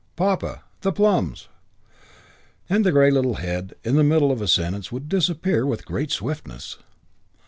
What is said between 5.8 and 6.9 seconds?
great swiftness.